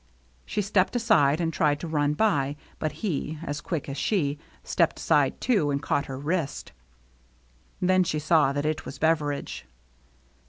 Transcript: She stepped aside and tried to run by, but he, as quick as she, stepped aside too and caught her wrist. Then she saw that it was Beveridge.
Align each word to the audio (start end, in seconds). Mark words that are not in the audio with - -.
She 0.47 0.63
stepped 0.63 0.95
aside 0.95 1.39
and 1.39 1.53
tried 1.53 1.79
to 1.81 1.87
run 1.87 2.15
by, 2.15 2.55
but 2.79 2.91
he, 3.05 3.37
as 3.43 3.61
quick 3.61 3.87
as 3.87 3.97
she, 3.97 4.39
stepped 4.63 4.97
aside 4.97 5.39
too 5.39 5.69
and 5.69 5.79
caught 5.79 6.07
her 6.07 6.17
wrist. 6.17 6.71
Then 7.79 8.03
she 8.03 8.17
saw 8.17 8.51
that 8.51 8.65
it 8.65 8.83
was 8.83 8.97
Beveridge. 8.97 9.67